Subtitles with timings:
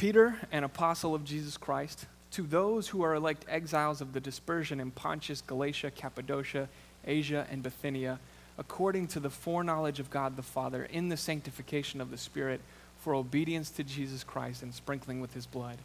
[0.00, 4.80] Peter, an apostle of Jesus Christ, to those who are elect exiles of the dispersion
[4.80, 6.70] in Pontus, Galatia, Cappadocia,
[7.06, 8.18] Asia, and Bithynia,
[8.56, 12.62] according to the foreknowledge of God the Father, in the sanctification of the Spirit,
[12.96, 15.76] for obedience to Jesus Christ and sprinkling with his blood.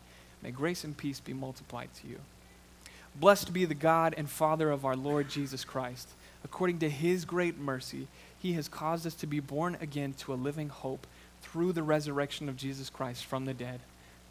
[0.42, 2.20] May grace and peace be multiplied to you.
[3.18, 6.08] Blessed be the God and Father of our Lord Jesus Christ.
[6.46, 8.08] According to his great mercy,
[8.42, 11.06] he has caused us to be born again to a living hope
[11.42, 13.82] through the resurrection of Jesus Christ from the dead,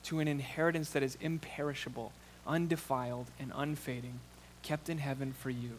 [0.04, 2.12] to an inheritance that is imperishable,
[2.46, 4.20] undefiled, and unfading,
[4.62, 5.72] kept in heaven for you,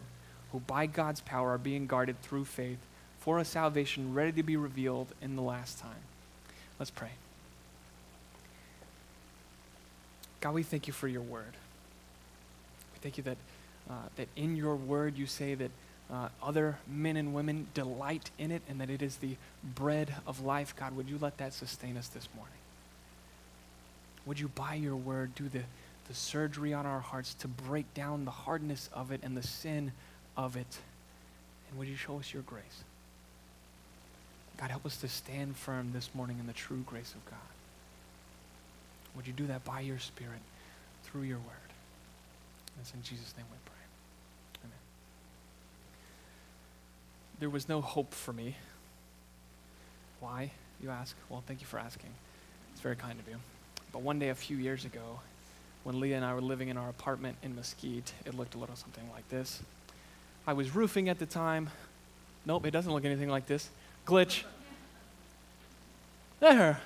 [0.51, 2.79] who by God's power are being guarded through faith
[3.19, 6.03] for a salvation ready to be revealed in the last time.
[6.77, 7.11] Let's pray.
[10.41, 11.53] God, we thank you for your word.
[12.93, 13.37] We thank you that,
[13.89, 15.71] uh, that in your word you say that
[16.11, 20.41] uh, other men and women delight in it and that it is the bread of
[20.41, 20.75] life.
[20.75, 22.53] God, would you let that sustain us this morning?
[24.25, 25.61] Would you, by your word, do the,
[26.07, 29.91] the surgery on our hearts to break down the hardness of it and the sin
[30.35, 30.77] of it?
[31.69, 32.83] And would you show us your grace?
[34.57, 37.39] God, help us to stand firm this morning in the true grace of God.
[39.15, 40.39] Would you do that by your Spirit
[41.03, 41.69] through your word?
[42.75, 44.63] And It's in Jesus' name we pray.
[44.63, 44.77] Amen.
[47.39, 48.55] There was no hope for me.
[50.19, 51.15] Why, you ask?
[51.29, 52.09] Well, thank you for asking.
[52.73, 53.37] It's very kind of you.
[53.95, 55.21] But one day a few years ago,
[55.85, 58.75] when Leah and I were living in our apartment in Mesquite, it looked a little
[58.75, 59.61] something like this.
[60.45, 61.69] I was roofing at the time.
[62.45, 63.69] Nope, it doesn't look anything like this.
[64.05, 64.43] Glitch.
[66.41, 66.81] There.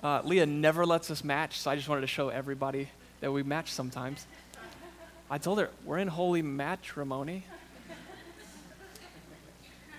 [0.00, 2.90] Uh, Leah never lets us match, so I just wanted to show everybody
[3.22, 4.24] that we match sometimes.
[5.28, 7.42] I told her, we're in holy matrimony.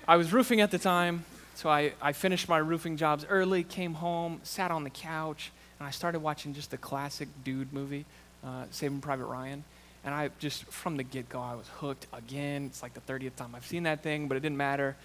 [0.08, 1.26] I was roofing at the time,
[1.56, 5.88] so I, I finished my roofing jobs early, came home, sat on the couch, and
[5.88, 8.06] I started watching just the classic dude movie,
[8.44, 9.64] uh, Saving Private Ryan.
[10.04, 12.66] And I just, from the get go, I was hooked again.
[12.66, 14.96] It's like the 30th time I've seen that thing, but it didn't matter.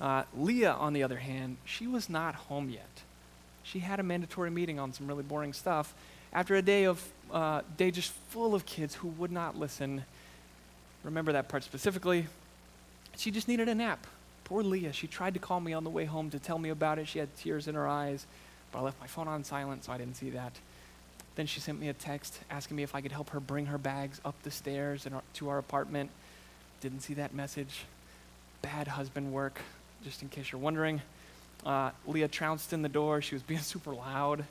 [0.00, 3.02] Uh, Leah, on the other hand, she was not home yet.
[3.62, 5.94] She had a mandatory meeting on some really boring stuff
[6.32, 10.04] after a day of uh, day just full of kids who would not listen.
[11.04, 12.26] Remember that part specifically.
[13.16, 14.06] She just needed a nap.
[14.44, 14.92] Poor Leah.
[14.92, 17.08] She tried to call me on the way home to tell me about it.
[17.08, 18.26] She had tears in her eyes,
[18.72, 20.52] but I left my phone on silent, so I didn't see that.
[21.34, 23.78] Then she sent me a text asking me if I could help her bring her
[23.78, 26.10] bags up the stairs our, to our apartment.
[26.80, 27.84] Didn't see that message.
[28.60, 29.60] Bad husband work,
[30.04, 31.00] just in case you're wondering.
[31.64, 33.22] Uh, Leah trounced in the door.
[33.22, 34.44] She was being super loud.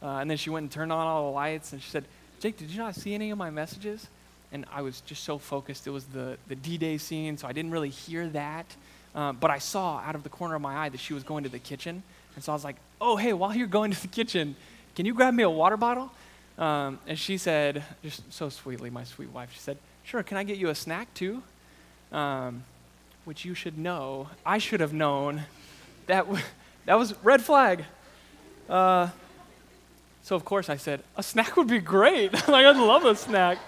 [0.00, 2.04] Uh, and then she went and turned on all the lights and she said,
[2.40, 4.06] Jake, did you not see any of my messages?
[4.52, 5.86] And I was just so focused.
[5.86, 8.76] It was the, the D Day scene, so I didn't really hear that.
[9.14, 11.42] Uh, but I saw out of the corner of my eye that she was going
[11.44, 12.02] to the kitchen.
[12.36, 14.56] And so I was like, oh, hey, while you're going to the kitchen,
[14.94, 16.10] can you grab me a water bottle?
[16.58, 20.42] Um, and she said, just so sweetly, my sweet wife, she said, sure, can I
[20.42, 21.42] get you a snack too?
[22.10, 22.64] Um,
[23.24, 25.44] which you should know, I should have known
[26.06, 26.42] that, w-
[26.86, 27.84] that was red flag.
[28.68, 29.08] Uh,
[30.22, 32.32] so, of course, I said, a snack would be great.
[32.48, 33.58] like, I'd love a snack.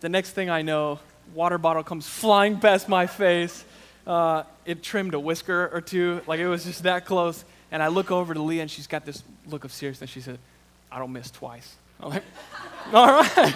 [0.00, 0.98] The next thing I know,
[1.34, 3.64] water bottle comes flying past my face.
[4.06, 6.20] Uh, it trimmed a whisker or two.
[6.26, 7.44] Like, it was just that close.
[7.70, 10.10] And I look over to Leah, and she's got this look of seriousness.
[10.10, 10.38] She said,
[10.90, 11.76] I don't miss twice.
[12.00, 12.22] I'm like,
[12.92, 13.54] all right.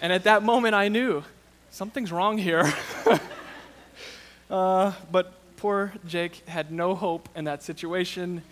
[0.00, 1.22] and at that moment, I knew
[1.70, 2.72] something's wrong here.
[4.50, 8.42] uh, but poor Jake had no hope in that situation.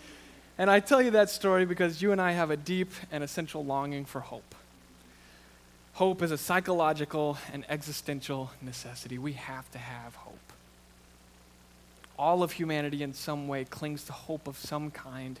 [0.57, 3.65] And I tell you that story because you and I have a deep and essential
[3.65, 4.55] longing for hope.
[5.93, 9.17] Hope is a psychological and existential necessity.
[9.17, 10.50] We have to have hope.
[12.21, 15.39] All of humanity, in some way, clings to hope of some kind,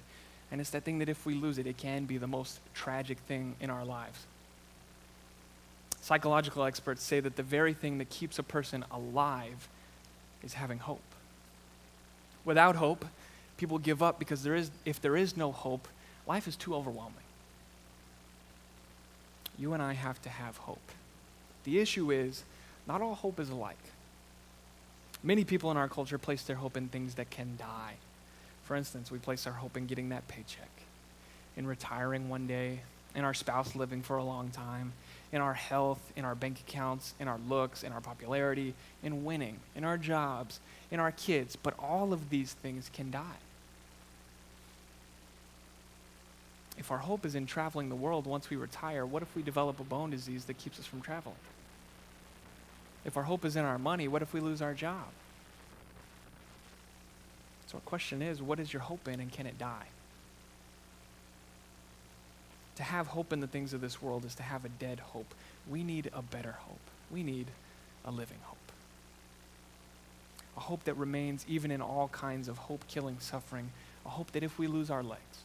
[0.51, 3.19] and it's that thing that if we lose it, it can be the most tragic
[3.19, 4.25] thing in our lives.
[6.01, 9.69] Psychological experts say that the very thing that keeps a person alive
[10.43, 11.03] is having hope.
[12.45, 13.05] Without hope,
[13.57, 15.87] people give up because there is, if there is no hope,
[16.25, 17.13] life is too overwhelming.
[19.55, 20.91] You and I have to have hope.
[21.63, 22.43] The issue is,
[22.87, 23.77] not all hope is alike.
[25.23, 27.95] Many people in our culture place their hope in things that can die.
[28.63, 30.69] For instance, we place our hope in getting that paycheck,
[31.55, 32.79] in retiring one day,
[33.13, 34.93] in our spouse living for a long time,
[35.31, 38.73] in our health, in our bank accounts, in our looks, in our popularity,
[39.03, 40.59] in winning, in our jobs,
[40.89, 41.55] in our kids.
[41.55, 43.39] But all of these things can die.
[46.81, 49.79] if our hope is in traveling the world once we retire, what if we develop
[49.79, 51.35] a bone disease that keeps us from traveling?
[53.05, 55.07] If our hope is in our money, what if we lose our job?
[57.67, 59.87] So, our question is what is your hope in and can it die?
[62.75, 65.33] To have hope in the things of this world is to have a dead hope.
[65.69, 66.79] We need a better hope.
[67.09, 67.47] We need
[68.05, 68.57] a living hope.
[70.57, 73.71] A hope that remains even in all kinds of hope killing suffering.
[74.05, 75.43] A hope that if we lose our legs,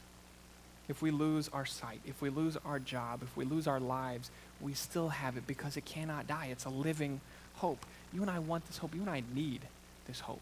[0.89, 4.31] if we lose our sight, if we lose our job, if we lose our lives,
[4.61, 6.47] we still have it because it cannot die.
[6.51, 7.21] It's a living
[7.57, 7.85] hope.
[8.13, 8.95] You and I want this hope.
[8.95, 9.61] You and I need
[10.07, 10.41] this hope.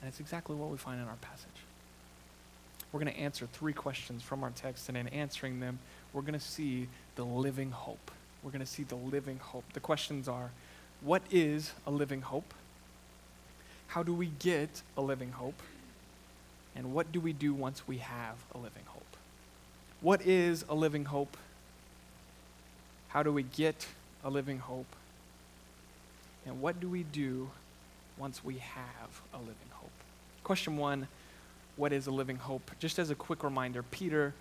[0.00, 1.48] And it's exactly what we find in our passage.
[2.92, 5.78] We're going to answer three questions from our text, and in answering them,
[6.12, 8.10] we're going to see the living hope.
[8.42, 9.64] We're going to see the living hope.
[9.74, 10.50] The questions are
[11.02, 12.52] what is a living hope?
[13.88, 15.62] How do we get a living hope?
[16.74, 19.16] And what do we do once we have a living hope?
[20.00, 21.36] What is a living hope?
[23.08, 23.86] How do we get
[24.24, 24.86] a living hope?
[26.46, 27.50] And what do we do
[28.18, 29.90] once we have a living hope?
[30.44, 31.08] Question one
[31.76, 32.70] What is a living hope?
[32.78, 34.34] Just as a quick reminder, Peter,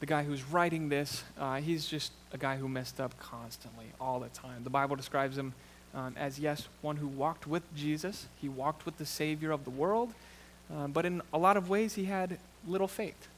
[0.00, 4.20] the guy who's writing this, uh, he's just a guy who messed up constantly, all
[4.20, 4.64] the time.
[4.64, 5.54] The Bible describes him
[5.94, 9.70] um, as, yes, one who walked with Jesus, he walked with the Savior of the
[9.70, 10.12] world,
[10.72, 13.28] uh, but in a lot of ways, he had little faith.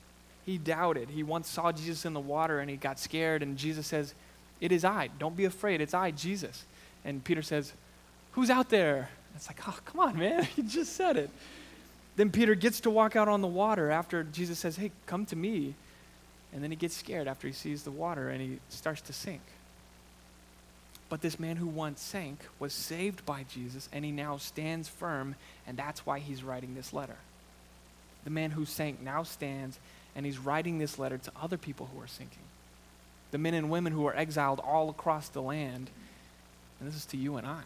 [0.44, 1.10] He doubted.
[1.10, 4.14] He once saw Jesus in the water and he got scared, and Jesus says,
[4.60, 5.08] It is I.
[5.18, 5.80] Don't be afraid.
[5.80, 6.64] It's I, Jesus.
[7.04, 7.72] And Peter says,
[8.32, 9.10] Who's out there?
[9.34, 10.46] It's like, Oh, come on, man.
[10.56, 11.30] You just said it.
[12.16, 15.36] Then Peter gets to walk out on the water after Jesus says, Hey, come to
[15.36, 15.74] me.
[16.52, 19.40] And then he gets scared after he sees the water and he starts to sink.
[21.08, 25.34] But this man who once sank was saved by Jesus and he now stands firm,
[25.66, 27.16] and that's why he's writing this letter.
[28.24, 29.78] The man who sank now stands
[30.14, 32.42] and he's writing this letter to other people who are sinking.
[33.30, 35.90] The men and women who are exiled all across the land.
[36.78, 37.62] And this is to you and I.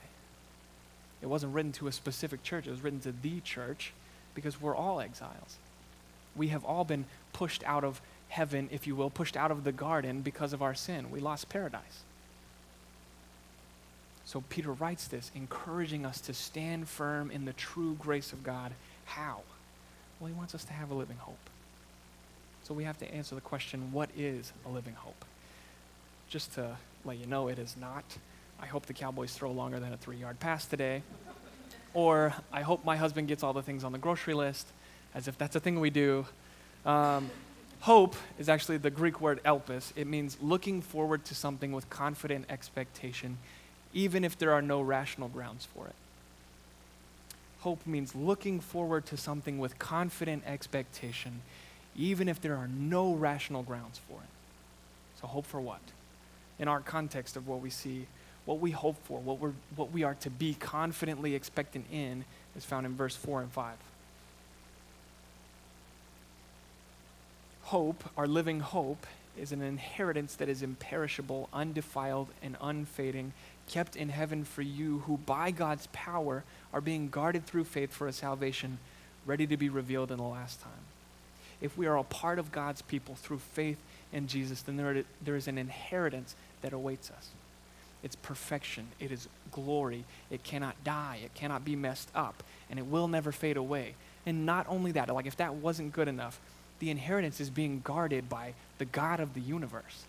[1.23, 3.93] It wasn't written to a specific church, it was written to the church
[4.35, 5.57] because we're all exiles.
[6.37, 9.73] We have all been pushed out of heaven, if you will, pushed out of the
[9.73, 11.11] garden because of our sin.
[11.11, 12.03] We lost paradise.
[14.25, 18.73] So Peter writes this, encouraging us to stand firm in the true grace of God.
[19.05, 19.43] How?
[20.19, 21.39] Well, he wants us to have a living hope.
[22.65, 25.25] So we have to answer the question what is a living hope?
[26.29, 28.05] Just to let you know, it is not.
[28.61, 31.03] I hope the Cowboys throw longer than a three yard pass today.
[31.93, 34.67] or I hope my husband gets all the things on the grocery list,
[35.15, 36.27] as if that's a thing we do.
[36.85, 37.31] Um,
[37.81, 39.93] hope is actually the Greek word elpis.
[39.95, 43.39] It means looking forward to something with confident expectation,
[43.93, 45.95] even if there are no rational grounds for it.
[47.61, 51.43] Hope means looking forward to something with confident expectation,
[51.97, 54.29] even if there are no rational grounds for it.
[55.21, 55.81] So, hope for what?
[56.59, 58.07] In our context of what we see,
[58.45, 62.25] what we hope for, what, we're, what we are to be confidently expectant in,
[62.57, 63.75] is found in verse 4 and 5.
[67.65, 69.07] Hope, our living hope,
[69.37, 73.33] is an inheritance that is imperishable, undefiled, and unfading,
[73.69, 78.07] kept in heaven for you, who by God's power are being guarded through faith for
[78.07, 78.79] a salvation
[79.27, 80.73] ready to be revealed in the last time.
[81.61, 83.79] If we are a part of God's people through faith
[84.15, 87.29] in Jesus, then there, there is an inheritance that awaits us.
[88.03, 92.87] It's perfection, it is glory, it cannot die, it cannot be messed up, and it
[92.87, 93.95] will never fade away.
[94.25, 96.39] And not only that, like if that wasn't good enough,
[96.79, 100.05] the inheritance is being guarded by the God of the universe.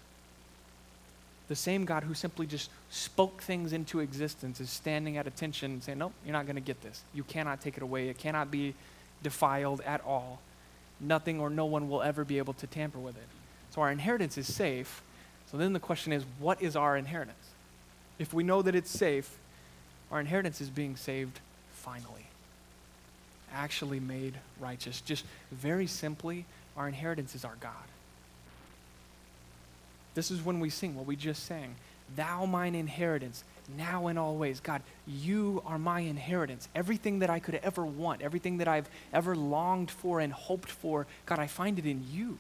[1.48, 5.84] The same God who simply just spoke things into existence is standing at attention and
[5.84, 7.01] saying, Nope, you're not going to get this.
[7.13, 8.10] You cannot take it away.
[8.10, 8.74] It cannot be
[9.22, 10.39] defiled at all.
[11.00, 13.27] Nothing or no one will ever be able to tamper with it.
[13.75, 15.01] So our inheritance is safe.
[15.51, 17.36] So then the question is, what is our inheritance?
[18.17, 19.38] If we know that it's safe,
[20.10, 21.41] our inheritance is being saved
[21.74, 22.27] finally.
[23.53, 25.01] Actually made righteous.
[25.01, 26.46] Just very simply,
[26.77, 27.74] our inheritance is our God.
[30.13, 31.75] This is when we sing what we just sang.
[32.15, 33.44] Thou mine inheritance,
[33.77, 34.62] now and always.
[34.62, 36.70] God, you are my inheritance.
[36.74, 41.08] Everything that I could ever want, everything that I've ever longed for and hoped for,
[41.25, 42.38] God, I find it in you.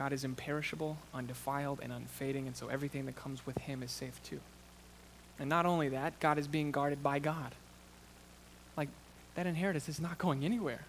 [0.00, 4.18] God is imperishable, undefiled, and unfading, and so everything that comes with him is safe
[4.24, 4.40] too.
[5.38, 7.54] And not only that, God is being guarded by God.
[8.78, 8.88] Like,
[9.34, 10.86] that inheritance is not going anywhere.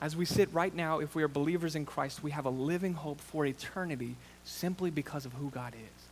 [0.00, 2.94] As we sit right now, if we are believers in Christ, we have a living
[2.94, 6.04] hope for eternity simply because of who God is.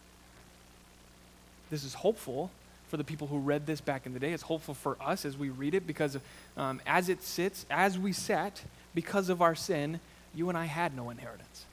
[1.71, 2.51] This is hopeful
[2.89, 4.35] for the people who read this back in the day.
[4.35, 6.19] It's hopeful for us as we read it because
[6.59, 8.61] um, as it sits, as we sat,
[8.95, 10.01] because of our sin,
[10.39, 11.65] you and I had no inheritance.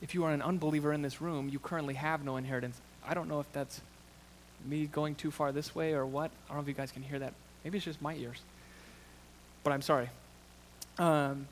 [0.00, 2.80] If you are an unbeliever in this room, you currently have no inheritance.
[3.06, 3.80] I don't know if that's
[4.66, 6.30] me going too far this way or what.
[6.46, 7.32] I don't know if you guys can hear that
[7.64, 8.40] Maybe it's just my ears.
[9.62, 10.10] But I'm sorry.
[10.98, 11.46] Um,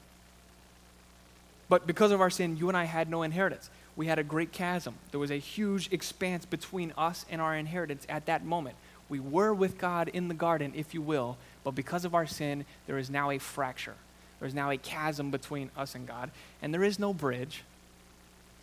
[1.68, 3.70] but because of our sin, you and I had no inheritance.
[3.96, 4.94] We had a great chasm.
[5.10, 8.76] There was a huge expanse between us and our inheritance at that moment.
[9.08, 12.64] We were with God in the garden, if you will, but because of our sin,
[12.86, 13.94] there is now a fracture.
[14.40, 16.30] There is now a chasm between us and God,
[16.62, 17.62] and there is no bridge.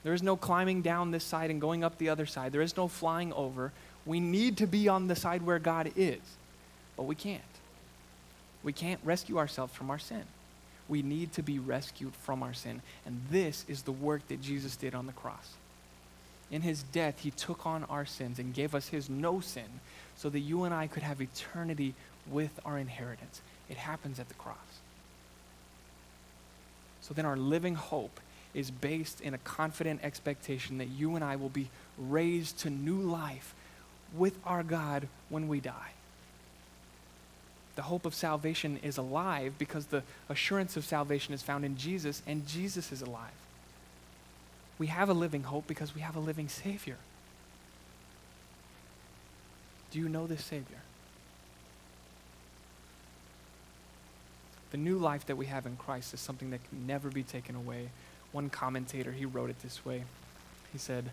[0.03, 2.51] There is no climbing down this side and going up the other side.
[2.51, 3.71] There is no flying over.
[4.05, 6.19] We need to be on the side where God is,
[6.95, 7.41] but we can't.
[8.63, 10.23] We can't rescue ourselves from our sin.
[10.89, 12.81] We need to be rescued from our sin.
[13.05, 15.53] And this is the work that Jesus did on the cross.
[16.49, 19.81] In his death, he took on our sins and gave us his no sin
[20.15, 21.93] so that you and I could have eternity
[22.29, 23.41] with our inheritance.
[23.69, 24.76] It happens at the cross.
[27.07, 28.19] So then our living hope
[28.53, 32.99] is based in a confident expectation that you and I will be raised to new
[32.99, 33.53] life
[34.13, 35.91] with our God when we die
[37.77, 42.23] the hope of salvation is alive because the assurance of salvation is found in Jesus,
[42.25, 43.29] and Jesus is alive.
[44.79, 46.97] We have a living hope because we have a living Savior.
[49.91, 50.79] Do you know this Savior?
[54.71, 57.55] The new life that we have in Christ is something that can never be taken
[57.55, 57.89] away.
[58.31, 60.03] One commentator, he wrote it this way.
[60.71, 61.11] He said,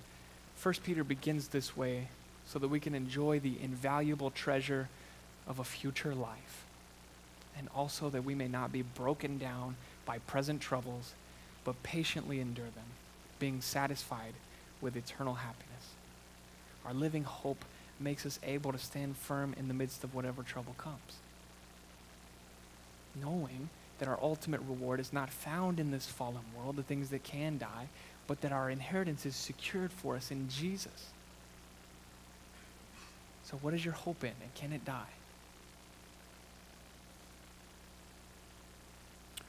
[0.57, 2.09] First Peter begins this way
[2.47, 4.89] so that we can enjoy the invaluable treasure
[5.47, 6.65] of a future life,
[7.57, 11.13] and also that we may not be broken down by present troubles,
[11.65, 12.85] but patiently endure them,
[13.39, 14.35] being satisfied
[14.81, 15.91] with eternal happiness.
[16.85, 17.65] Our living hope
[18.01, 21.19] makes us able to stand firm in the midst of whatever trouble comes.
[23.21, 23.69] Knowing
[23.99, 27.59] that our ultimate reward is not found in this fallen world, the things that can
[27.59, 27.89] die,
[28.27, 31.11] but that our inheritance is secured for us in Jesus.
[33.45, 35.13] So, what is your hope in, and can it die?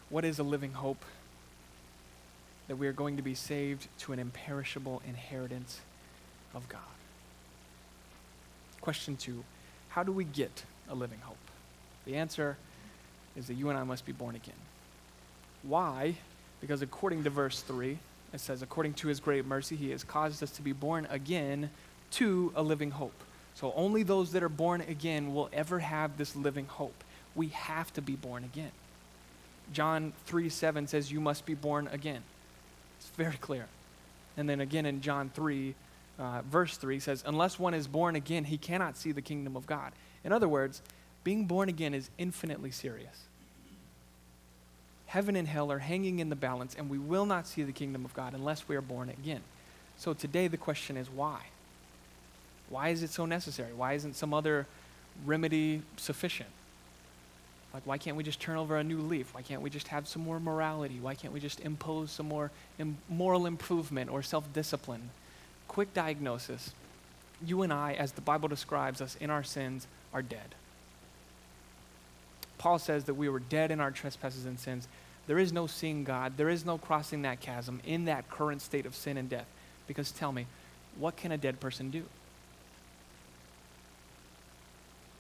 [0.10, 1.04] What is a living hope?
[2.68, 5.80] That we are going to be saved to an imperishable inheritance
[6.54, 6.82] of God.
[8.82, 9.44] Question two
[9.90, 11.38] How do we get a living hope?
[12.06, 12.58] The answer
[13.36, 14.56] is that you and I must be born again.
[15.64, 16.16] Why?
[16.62, 17.98] Because according to verse 3,
[18.34, 21.70] it says, According to his great mercy, he has caused us to be born again
[22.12, 23.24] to a living hope.
[23.56, 27.04] So only those that are born again will ever have this living hope.
[27.36, 28.72] We have to be born again.
[29.74, 32.22] John 3 7 says, You must be born again.
[33.00, 33.68] It's very clear.
[34.38, 35.74] And then again in John 3,
[36.20, 39.66] uh, verse 3 says, Unless one is born again, he cannot see the kingdom of
[39.66, 39.94] God.
[40.24, 40.82] In other words,
[41.26, 43.24] being born again is infinitely serious.
[45.08, 48.06] Heaven and hell are hanging in the balance, and we will not see the kingdom
[48.06, 49.42] of God unless we are born again.
[49.98, 51.40] So today the question is why?
[52.70, 53.74] Why is it so necessary?
[53.74, 54.68] Why isn't some other
[55.26, 56.50] remedy sufficient?
[57.74, 59.34] Like, why can't we just turn over a new leaf?
[59.34, 61.00] Why can't we just have some more morality?
[61.02, 65.10] Why can't we just impose some more Im- moral improvement or self discipline?
[65.68, 66.72] Quick diagnosis
[67.44, 70.56] you and I, as the Bible describes us in our sins, are dead.
[72.58, 74.88] Paul says that we were dead in our trespasses and sins.
[75.28, 78.86] There is no seeing God, there is no crossing that chasm in that current state
[78.86, 79.48] of sin and death.
[79.88, 80.48] Because tell me,
[80.98, 82.04] what can a dead person do?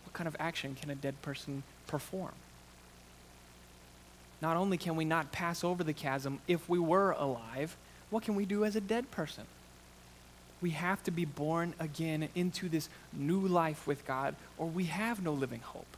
[0.06, 2.34] What kind of action can a dead person perform?
[4.42, 7.76] Not only can we not pass over the chasm if we were alive,
[8.10, 9.46] what can we do as a dead person?
[10.62, 15.22] We have to be born again into this new life with God, or we have
[15.22, 15.98] no living hope.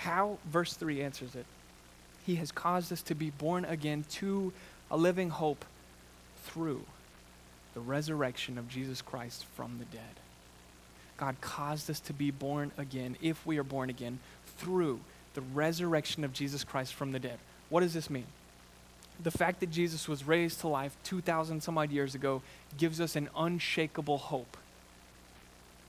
[0.00, 0.38] How?
[0.46, 1.44] Verse 3 answers it.
[2.24, 4.50] He has caused us to be born again to
[4.90, 5.66] a living hope
[6.44, 6.86] through
[7.74, 10.16] the resurrection of Jesus Christ from the dead.
[11.18, 14.20] God caused us to be born again, if we are born again,
[14.56, 15.00] through
[15.34, 17.38] the resurrection of Jesus Christ from the dead.
[17.68, 18.24] What does this mean?
[19.22, 22.40] The fact that Jesus was raised to life 2,000 some odd years ago
[22.78, 24.56] gives us an unshakable hope.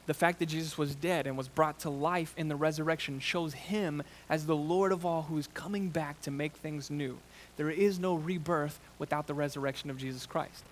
[0.08, 3.54] The fact that Jesus was dead and was brought to life in the resurrection shows
[3.54, 7.18] him as the Lord of all who is coming back to make things new.
[7.58, 10.64] There is no rebirth without the resurrection of Jesus Christ.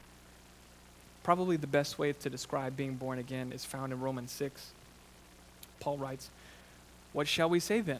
[1.23, 4.71] Probably the best way to describe being born again is found in Romans 6.
[5.79, 6.29] Paul writes,
[7.13, 7.99] What shall we say then?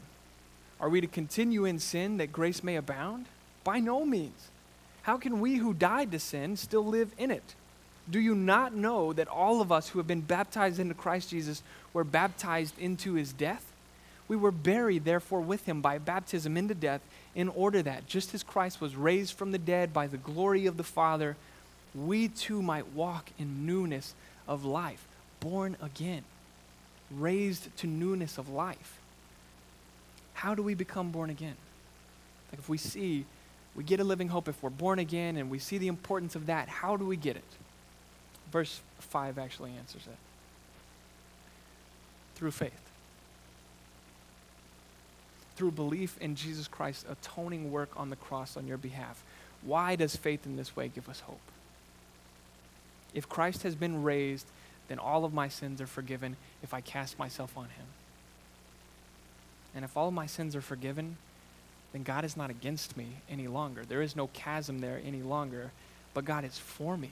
[0.80, 3.26] Are we to continue in sin that grace may abound?
[3.64, 4.48] By no means.
[5.04, 7.56] How can we who died to sin still live in it?
[8.10, 11.62] Do you not know that all of us who have been baptized into Christ Jesus
[11.94, 13.66] were baptized into his death?
[14.28, 17.02] We were buried, therefore, with him by baptism into death,
[17.36, 20.78] in order that, just as Christ was raised from the dead by the glory of
[20.78, 21.36] the Father,
[21.96, 24.14] we too might walk in newness
[24.48, 25.08] of life,
[25.40, 26.24] born again,
[27.12, 29.00] raised to newness of life.
[30.34, 31.56] How do we become born again?
[32.52, 33.26] Like if we see,
[33.76, 36.48] we get a living hope, if we're born again and we see the importance of
[36.48, 37.44] that, how do we get it?
[38.52, 40.18] Verse 5 actually answers it
[42.36, 42.72] through faith.
[45.56, 49.22] Through belief in Jesus Christ's atoning work on the cross on your behalf.
[49.62, 51.42] Why does faith in this way give us hope?
[53.14, 54.46] If Christ has been raised,
[54.88, 57.86] then all of my sins are forgiven if I cast myself on him.
[59.76, 61.18] And if all of my sins are forgiven,
[61.92, 63.84] then God is not against me any longer.
[63.84, 65.72] There is no chasm there any longer,
[66.14, 67.12] but God is for me.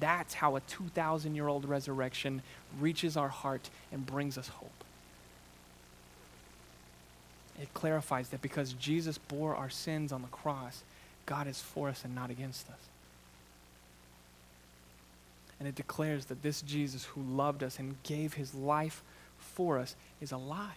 [0.00, 2.42] That's how a 2,000 year old resurrection
[2.80, 4.70] reaches our heart and brings us hope.
[7.60, 10.82] It clarifies that because Jesus bore our sins on the cross,
[11.26, 12.76] God is for us and not against us.
[15.58, 19.02] And it declares that this Jesus who loved us and gave his life
[19.38, 20.68] for us is alive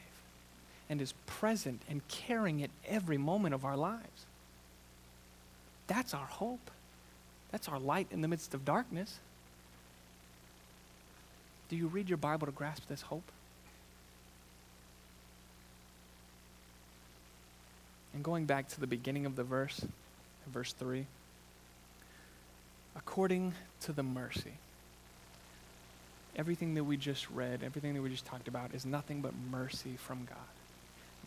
[0.89, 4.25] and is present and caring at every moment of our lives.
[5.87, 6.71] That's our hope.
[7.51, 9.19] That's our light in the midst of darkness.
[11.69, 13.29] Do you read your Bible to grasp this hope?
[18.13, 19.85] And going back to the beginning of the verse,
[20.51, 21.05] verse 3,
[22.95, 24.53] according to the mercy.
[26.35, 29.97] Everything that we just read, everything that we just talked about, is nothing but mercy
[29.97, 30.37] from God.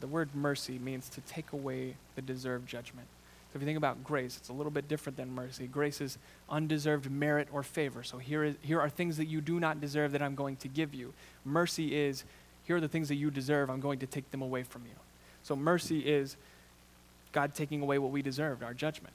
[0.00, 3.06] The word mercy means to take away the deserved judgment.
[3.52, 5.66] So if you think about grace, it's a little bit different than mercy.
[5.66, 8.04] Grace is undeserved merit or favor.
[8.04, 10.68] So here, is, here are things that you do not deserve that I'm going to
[10.68, 11.12] give you.
[11.44, 12.24] Mercy is
[12.64, 14.94] here are the things that you deserve, I'm going to take them away from you.
[15.42, 16.36] So mercy is
[17.32, 19.12] God taking away what we deserved, our judgment.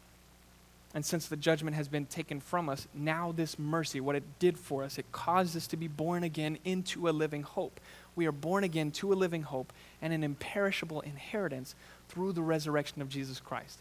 [0.94, 4.58] And since the judgment has been taken from us, now this mercy, what it did
[4.58, 7.80] for us, it caused us to be born again into a living hope.
[8.16, 9.72] We are born again to a living hope
[10.02, 11.76] and an imperishable inheritance
[12.10, 13.80] through the resurrection of Jesus Christ.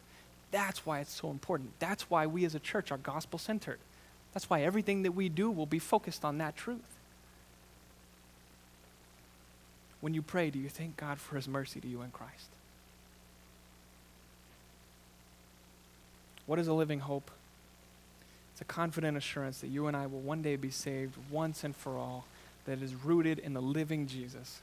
[0.55, 1.73] That's why it's so important.
[1.81, 3.81] That's why we as a church are gospel centered.
[4.33, 6.79] That's why everything that we do will be focused on that truth.
[10.01, 12.47] When you pray, do you thank God for his mercy to you in Christ?
[16.47, 17.33] What is a living hope?
[18.53, 21.75] It's a confident assurance that you and I will one day be saved once and
[21.75, 22.27] for all,
[22.67, 24.61] that is rooted in the living Jesus.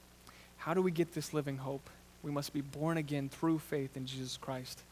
[0.59, 1.89] How do we get this living hope?
[2.23, 4.83] We must be born again through faith in Jesus Christ.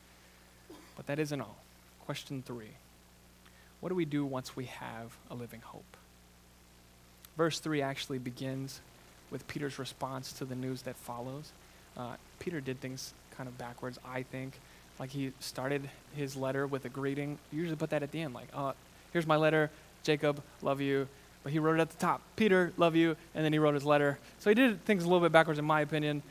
[1.00, 1.56] But that isn't all.
[2.02, 2.72] Question three
[3.80, 5.96] What do we do once we have a living hope?
[7.38, 8.82] Verse 3 actually begins
[9.32, 11.54] with Peter's response to the news that follows.
[11.96, 14.60] Uh, Peter did things kind of backwards, I think.
[15.00, 17.40] Like he started his letter with a greeting.
[17.54, 18.74] You usually put that at the end, like, uh,
[19.14, 19.72] here's my letter,
[20.04, 21.08] Jacob, love you.
[21.44, 23.86] But he wrote it at the top, Peter, love you, and then he wrote his
[23.86, 24.20] letter.
[24.40, 26.24] So he did things a little bit backwards, in my opinion.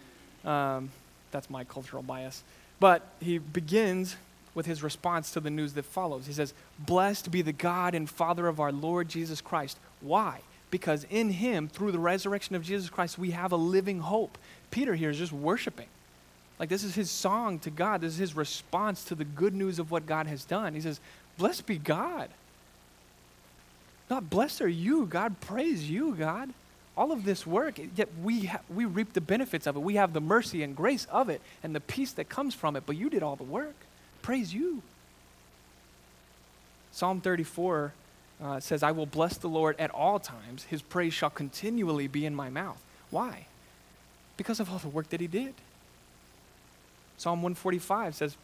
[0.45, 0.91] Um,
[1.31, 2.43] that's my cultural bias.
[2.81, 4.15] But he begins
[4.59, 6.27] with his response to the news that follows.
[6.27, 9.79] He says, Blessed be the God and Father of our Lord Jesus Christ.
[10.01, 10.41] Why?
[10.73, 14.37] Because in him, through the resurrection of Jesus Christ, we have a living hope.
[14.73, 15.87] Peter here is just worshiping.
[16.59, 18.01] Like, this is his song to God.
[18.01, 20.75] This is his response to the good news of what God has done.
[20.75, 20.99] He says,
[21.39, 22.29] Blessed be God.
[24.11, 25.41] Not blessed are you, God.
[25.41, 26.53] Praise you, God.
[26.97, 29.79] All of this work, yet we, ha- we reap the benefits of it.
[29.79, 32.83] We have the mercy and grace of it and the peace that comes from it,
[32.87, 33.77] but you did all the work.
[34.23, 34.83] Praise you.
[36.93, 37.93] Psalm 34
[38.43, 40.65] uh, says, I will bless the Lord at all times.
[40.65, 42.83] His praise shall continually be in my mouth.
[43.11, 43.47] Why?
[44.37, 45.55] Because of all the work that he did.
[47.17, 48.37] Psalm 145 says,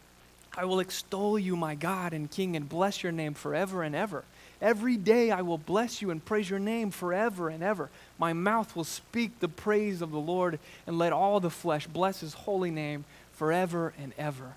[0.56, 4.24] I will extol you, my God and King, and bless your name forever and ever.
[4.60, 7.90] Every day I will bless you and praise your name forever and ever.
[8.18, 12.20] My mouth will speak the praise of the Lord, and let all the flesh bless
[12.20, 14.54] his holy name forever and ever.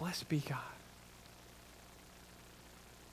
[0.00, 0.58] Blessed be God.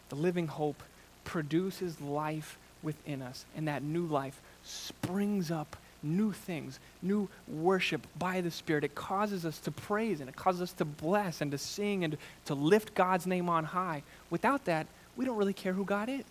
[0.07, 0.81] The living hope
[1.25, 8.39] produces life within us, and that new life springs up new things, new worship by
[8.39, 8.85] the Spirit.
[8.85, 12.17] It causes us to praise and it causes us to bless and to sing and
[12.45, 14.03] to lift God's name on high.
[14.29, 16.23] Without that, we don't really care who God is.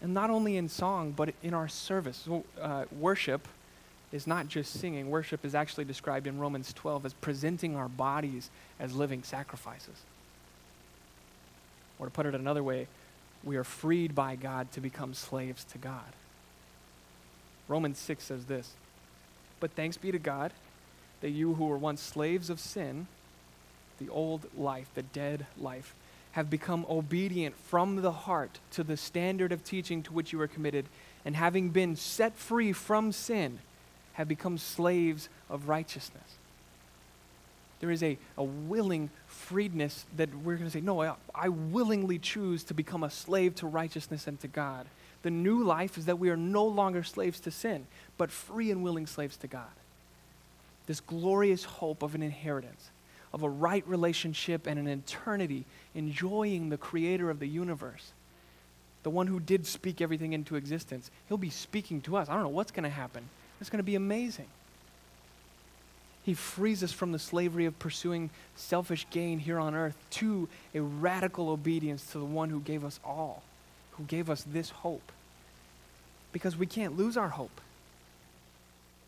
[0.00, 2.28] And not only in song, but in our service.
[2.60, 3.48] Uh, worship
[4.12, 8.50] is not just singing, worship is actually described in Romans 12 as presenting our bodies
[8.80, 10.02] as living sacrifices.
[11.98, 12.86] Or to put it another way,
[13.44, 16.12] we are freed by God to become slaves to God.
[17.68, 18.72] Romans 6 says this
[19.60, 20.52] But thanks be to God
[21.20, 23.06] that you who were once slaves of sin,
[23.98, 25.94] the old life, the dead life,
[26.32, 30.46] have become obedient from the heart to the standard of teaching to which you were
[30.46, 30.84] committed,
[31.24, 33.58] and having been set free from sin,
[34.18, 36.36] have become slaves of righteousness.
[37.78, 42.18] There is a, a willing freedness that we're going to say, No, I, I willingly
[42.18, 44.86] choose to become a slave to righteousness and to God.
[45.22, 48.82] The new life is that we are no longer slaves to sin, but free and
[48.82, 49.70] willing slaves to God.
[50.86, 52.90] This glorious hope of an inheritance
[53.32, 58.12] of a right relationship and an eternity, enjoying the creator of the universe,
[59.02, 61.10] the one who did speak everything into existence.
[61.28, 62.28] He'll be speaking to us.
[62.28, 63.28] I don't know what's going to happen.
[63.60, 64.46] It's going to be amazing.
[66.24, 70.80] He frees us from the slavery of pursuing selfish gain here on earth to a
[70.80, 73.42] radical obedience to the one who gave us all,
[73.92, 75.10] who gave us this hope.
[76.32, 77.60] Because we can't lose our hope.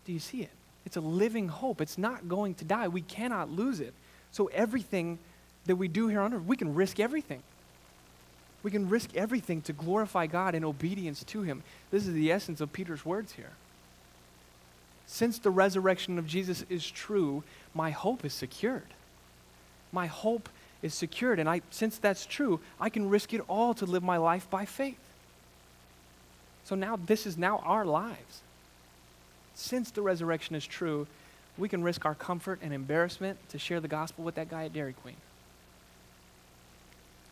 [0.06, 0.50] Do you see it?
[0.86, 1.80] It's a living hope.
[1.80, 2.88] It's not going to die.
[2.88, 3.92] We cannot lose it.
[4.32, 5.18] So everything
[5.66, 7.42] that we do here on earth, we can risk everything.
[8.62, 11.62] We can risk everything to glorify God in obedience to Him.
[11.90, 13.50] This is the essence of Peter's words here.
[15.12, 17.42] Since the resurrection of Jesus is true,
[17.74, 18.94] my hope is secured.
[19.90, 20.48] My hope
[20.82, 21.40] is secured.
[21.40, 24.64] And I, since that's true, I can risk it all to live my life by
[24.64, 25.00] faith.
[26.62, 28.42] So now, this is now our lives.
[29.54, 31.08] Since the resurrection is true,
[31.58, 34.72] we can risk our comfort and embarrassment to share the gospel with that guy at
[34.72, 35.16] Dairy Queen.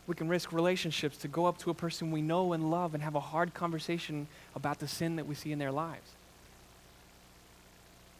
[0.09, 3.05] We can risk relationships to go up to a person we know and love and
[3.05, 6.11] have a hard conversation about the sin that we see in their lives.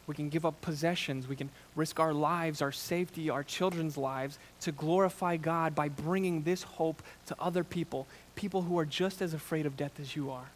[0.09, 1.27] We can give up possessions.
[1.27, 6.41] We can risk our lives, our safety, our children's lives to glorify God by bringing
[6.41, 10.31] this hope to other people, people who are just as afraid of death as you
[10.31, 10.49] are,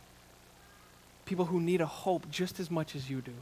[1.28, 3.34] people who need a hope just as much as you do.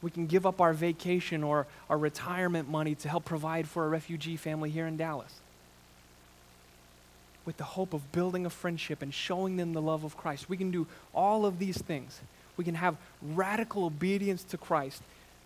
[0.00, 3.90] We can give up our vacation or our retirement money to help provide for a
[3.90, 5.34] refugee family here in Dallas.
[7.44, 10.48] With the hope of building a friendship and showing them the love of Christ.
[10.48, 12.22] We can do all of these things.
[12.60, 15.00] We can have radical obedience to Christ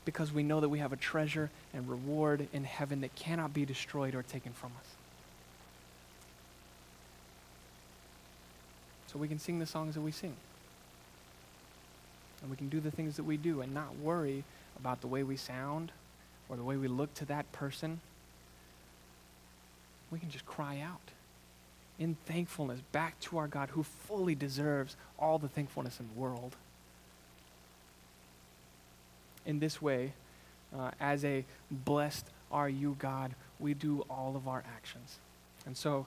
[0.04, 3.64] because we know that we have a treasure and reward in heaven that cannot be
[3.64, 4.86] destroyed or taken from us.
[9.06, 10.34] So we can sing the songs that we sing
[12.42, 14.42] and we can do the things that we do and not worry
[14.76, 15.92] about the way we sound
[16.48, 18.00] or the way we look to that person.
[20.10, 21.12] We can just cry out
[21.96, 26.56] in thankfulness back to our God who fully deserves all the thankfulness in the world.
[29.46, 30.12] In this way,
[30.76, 35.18] uh, as a blessed are you, God, we do all of our actions.
[35.66, 36.06] And so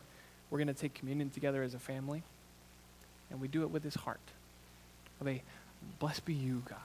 [0.49, 2.23] we're going to take communion together as a family,
[3.29, 4.19] and we do it with this heart
[5.19, 5.41] of a
[5.99, 6.77] Blessed be you, God.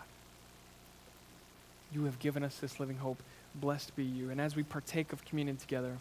[1.93, 3.23] You have given us this living hope.
[3.55, 4.31] Blessed be you.
[4.31, 5.99] And as we partake of communion together,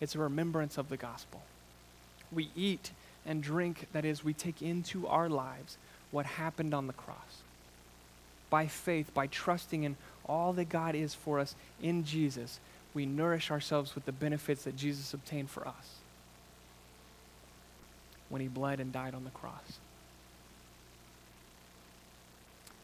[0.00, 1.42] it's a remembrance of the gospel.
[2.32, 2.92] We eat
[3.26, 5.76] and drink, that is, we take into our lives
[6.10, 7.42] what happened on the cross.
[8.50, 12.60] By faith, by trusting in all that God is for us in Jesus,
[12.94, 15.96] we nourish ourselves with the benefits that Jesus obtained for us
[18.28, 19.78] when he bled and died on the cross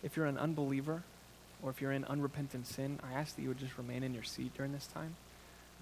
[0.04, 1.02] if you're an unbeliever
[1.62, 4.22] or if you're in unrepentant sin, I ask that you would just remain in your
[4.22, 5.16] seat during this time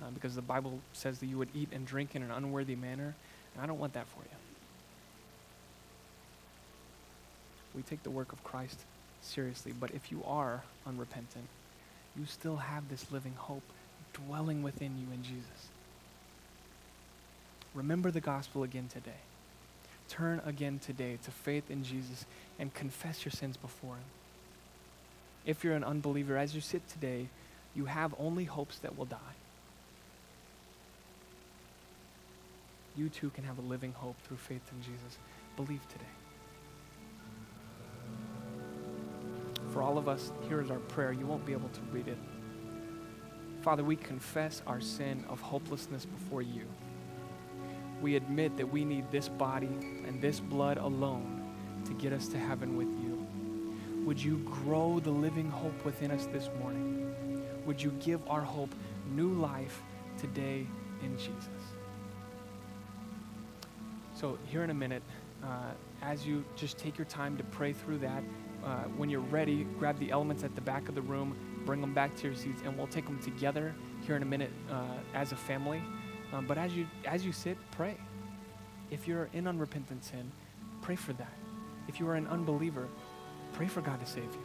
[0.01, 3.15] uh, because the Bible says that you would eat and drink in an unworthy manner,
[3.55, 4.37] and I don't want that for you.
[7.75, 8.79] We take the work of Christ
[9.23, 11.47] seriously, but if you are unrepentant,
[12.17, 13.63] you still have this living hope
[14.13, 15.69] dwelling within you in Jesus.
[17.75, 19.23] Remember the gospel again today.
[20.09, 22.27] Turn again today to faith in Jesus
[22.59, 24.05] and confess your sins before Him.
[25.47, 27.29] If you're an unbeliever, as you sit today,
[27.75, 29.19] you have only hopes that will die.
[32.95, 35.19] You too can have a living hope through faith in Jesus.
[35.57, 36.05] Believe today.
[39.73, 41.13] For all of us, here is our prayer.
[41.13, 42.19] You won't be able to read it.
[43.63, 46.67] Father, we confess our sin of hopelessness before you.
[48.03, 49.71] We admit that we need this body
[50.07, 51.55] and this blood alone
[51.87, 53.27] to get us to heaven with you.
[54.05, 57.15] Would you grow the living hope within us this morning?
[57.65, 58.75] Would you give our hope
[59.15, 59.81] new life
[60.19, 60.67] today
[61.03, 61.49] in Jesus?
[64.15, 65.03] So, here in a minute,
[65.43, 65.71] uh,
[66.03, 68.23] as you just take your time to pray through that,
[68.65, 71.93] uh, when you're ready, grab the elements at the back of the room, bring them
[71.93, 73.75] back to your seats, and we'll take them together
[74.07, 75.83] here in a minute uh, as a family.
[76.33, 77.97] Um, but as you as you sit, pray.
[78.91, 80.31] If you're in unrepentant sin,
[80.81, 81.33] pray for that.
[81.89, 82.89] If you are an unbeliever,
[83.53, 84.45] pray for God to save you.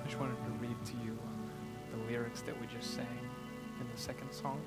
[0.00, 1.16] I just wanted to read to you
[1.92, 3.06] the lyrics that we just sang
[3.80, 4.60] in the second song.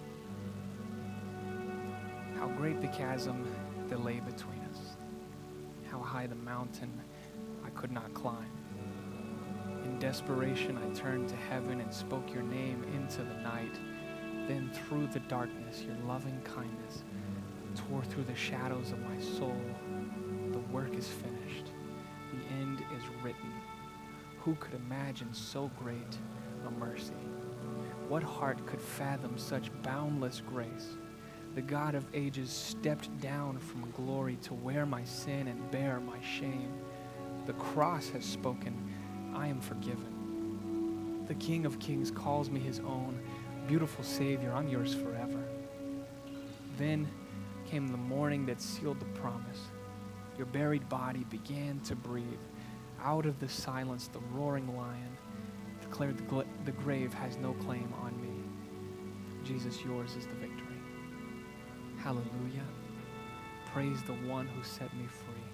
[2.38, 3.46] How great the chasm
[3.90, 4.63] that lay between
[5.94, 6.92] how high the mountain
[7.64, 8.50] I could not climb.
[9.84, 13.76] In desperation, I turned to heaven and spoke your name into the night.
[14.48, 17.04] Then, through the darkness, your loving kindness
[17.76, 19.56] tore through the shadows of my soul.
[20.52, 21.72] The work is finished,
[22.32, 23.54] the end is written.
[24.42, 26.18] Who could imagine so great
[26.68, 27.14] a mercy?
[28.10, 30.98] What heart could fathom such boundless grace?
[31.56, 36.20] The God of ages stepped down from glory to wear my sin and bear my
[36.22, 36.74] shame.
[37.46, 38.74] The cross has spoken,
[39.36, 41.26] I am forgiven.
[41.28, 43.20] The King of kings calls me his own.
[43.68, 45.44] Beautiful Savior, I'm yours forever.
[46.78, 47.08] Then
[47.70, 49.60] came the morning that sealed the promise.
[50.38, 52.26] Your buried body began to breathe.
[53.02, 55.18] Out of the silence, the roaring lion
[55.82, 58.30] declared the, gl- the grave has no claim on me.
[59.44, 60.53] Jesus, yours is the victory.
[62.04, 62.68] Hallelujah.
[63.74, 65.48] Praise the one who set me free.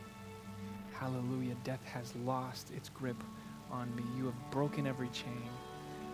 [0.91, 1.55] Hallelujah.
[1.63, 3.23] Death has lost its grip
[3.69, 4.01] on me.
[4.17, 5.47] You have broken every chain.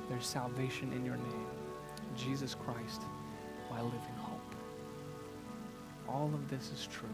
[0.09, 1.47] There's salvation in your name.
[2.17, 3.03] Jesus Christ,
[3.71, 4.55] my living hope.
[6.09, 7.07] All of this is true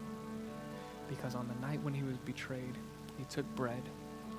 [1.08, 2.76] because on the night when he was betrayed,
[3.18, 3.82] he took bread,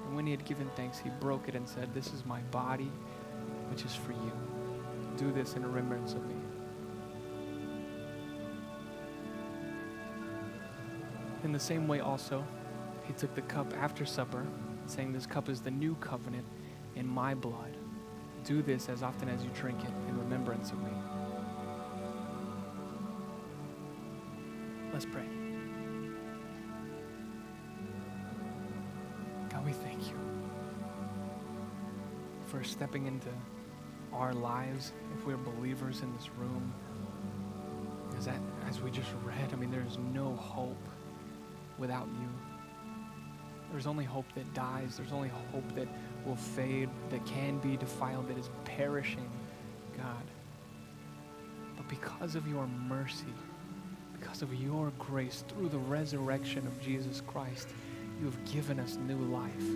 [0.05, 2.91] and when he had given thanks, he broke it and said, This is my body,
[3.69, 4.33] which is for you.
[5.15, 6.42] Do this in remembrance of me.
[11.43, 12.43] In the same way, also,
[13.05, 14.45] he took the cup after supper,
[14.85, 16.45] saying, This cup is the new covenant
[16.95, 17.75] in my blood.
[18.45, 20.91] Do this as often as you drink it in remembrance of me.
[24.93, 25.25] Let's pray.
[29.49, 30.15] God, we thank you
[32.45, 33.29] for stepping into
[34.13, 36.73] our lives if we're believers in this room.
[38.17, 40.77] As, that, as we just read, I mean, there's no hope
[41.83, 42.29] without you.
[43.73, 44.95] There's only hope that dies.
[44.95, 45.89] There's only hope that
[46.25, 49.29] will fade, that can be defiled, that is perishing,
[49.97, 50.23] God.
[51.75, 53.33] But because of your mercy,
[54.17, 57.67] because of your grace, through the resurrection of Jesus Christ,
[58.17, 59.67] you have given us new life.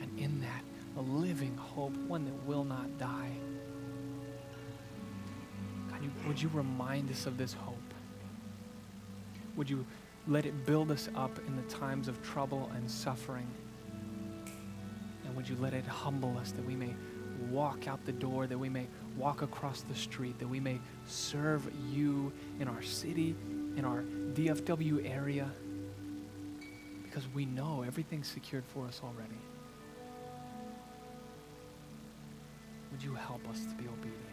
[0.00, 0.62] And in that,
[0.96, 3.32] a living hope, one that will not die.
[5.90, 7.76] God, you, would you remind us of this hope?
[9.60, 9.84] Would you
[10.26, 13.46] let it build us up in the times of trouble and suffering?
[15.26, 16.94] And would you let it humble us that we may
[17.50, 18.86] walk out the door, that we may
[19.18, 23.36] walk across the street, that we may serve you in our city,
[23.76, 25.50] in our DFW area,
[27.02, 29.36] because we know everything's secured for us already.
[32.92, 34.29] Would you help us to be obedient,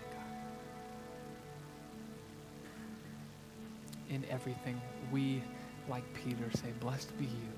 [4.17, 5.43] In everything, we,
[5.87, 7.53] like Peter, say, Blessed be you.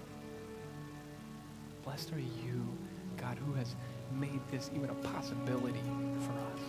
[1.85, 2.67] Blessed are you,
[3.15, 3.77] God, who has
[4.11, 5.79] made this even a possibility
[6.19, 6.59] for us.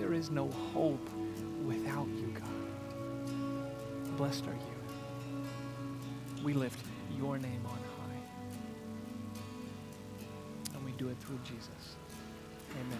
[0.00, 1.08] There is no hope
[1.64, 4.16] without you, God.
[4.16, 6.42] Blessed are you.
[6.42, 6.84] We lift
[7.16, 8.22] your name on high.
[10.74, 11.94] And we do it through Jesus.
[12.72, 12.98] Amen.